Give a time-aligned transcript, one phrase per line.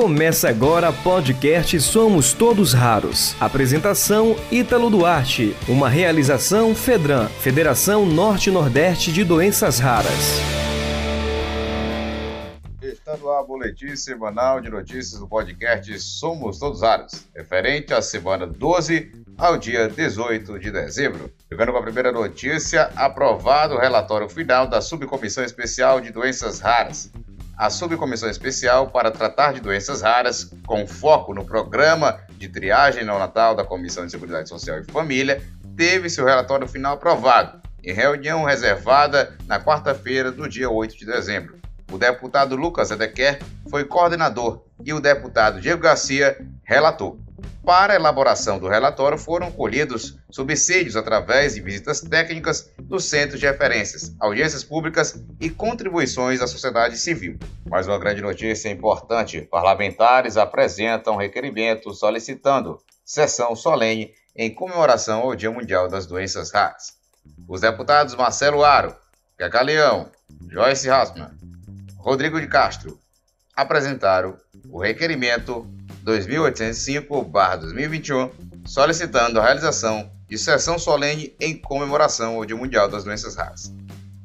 [0.00, 3.34] Começa agora podcast Somos Todos Raros.
[3.40, 5.56] Apresentação Ítalo Duarte.
[5.68, 10.38] Uma realização Fedran, Federação Norte-Nordeste de Doenças Raras.
[12.80, 18.46] Está no ar boletim semanal de notícias do podcast Somos Todos Raros, referente à semana
[18.46, 21.28] 12 ao dia 18 de dezembro.
[21.48, 27.10] Chegando com a primeira notícia, aprovado o relatório final da Subcomissão Especial de Doenças Raras
[27.58, 33.56] a Subcomissão Especial para Tratar de Doenças Raras, com foco no Programa de Triagem Neonatal
[33.56, 35.42] da Comissão de Seguridade Social e Família,
[35.76, 41.58] teve seu relatório final aprovado, em reunião reservada na quarta-feira do dia 8 de dezembro.
[41.90, 47.16] O deputado Lucas Edequer foi coordenador e o deputado Diego Garcia relator.
[47.64, 53.46] Para a elaboração do relatório foram colhidos subsídios através de visitas técnicas nos centros de
[53.46, 57.38] referências, audiências públicas e contribuições da sociedade civil.
[57.66, 65.50] Mais uma grande notícia importante: parlamentares apresentam requerimento solicitando sessão solene em comemoração ao Dia
[65.50, 66.96] Mundial das Doenças Raras.
[67.46, 68.96] Os deputados Marcelo Aro,
[69.36, 70.10] Cacá Leão,
[70.48, 71.36] Joyce Hassmann,
[71.98, 72.98] Rodrigo de Castro
[73.54, 74.38] apresentaram
[74.70, 75.66] o requerimento
[76.04, 78.30] 2805-2021,
[78.64, 83.72] solicitando a realização de sessão solene em comemoração ao Dia Mundial das Doenças Raras.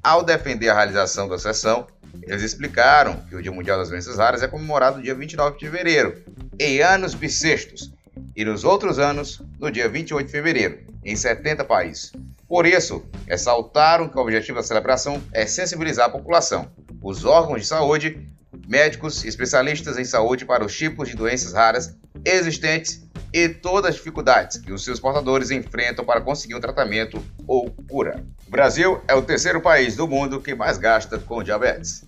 [0.03, 1.87] Ao defender a realização da sessão,
[2.21, 5.65] eles explicaram que o Dia Mundial das Doenças Raras é comemorado no dia 29 de
[5.65, 6.21] fevereiro,
[6.59, 7.91] em anos bissextos,
[8.35, 12.11] e nos outros anos, no dia 28 de fevereiro, em 70 países.
[12.47, 17.67] Por isso, ressaltaram que o objetivo da celebração é sensibilizar a população, os órgãos de
[17.67, 18.29] saúde
[18.67, 23.02] médicos e especialistas em saúde para os tipos de doenças raras existentes
[23.33, 28.23] e todas as dificuldades que os seus portadores enfrentam para conseguir um tratamento ou cura.
[28.47, 32.05] O Brasil é o terceiro país do mundo que mais gasta com diabetes.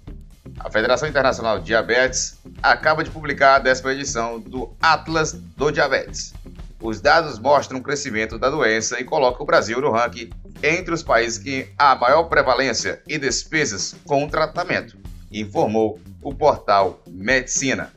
[0.60, 6.34] A Federação Internacional de Diabetes acaba de publicar a décima edição do Atlas do Diabetes.
[6.80, 10.30] Os dados mostram o crescimento da doença e colocam o Brasil no ranking
[10.62, 14.96] entre os países que há maior prevalência e despesas com o tratamento
[15.40, 17.92] informou o portal Medicina.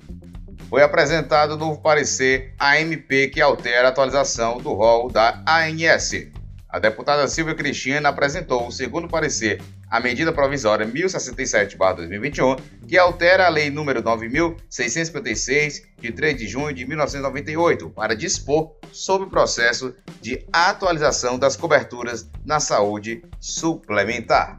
[0.68, 6.28] Foi apresentado o novo parecer AMP que altera a atualização do rol da ANS.
[6.68, 13.48] A deputada Silvia Cristina apresentou o segundo parecer a medida provisória 1067-2021, que altera a
[13.48, 20.44] Lei nº 9.656, de 3 de junho de 1998, para dispor sobre o processo de
[20.52, 24.58] atualização das coberturas na saúde suplementar.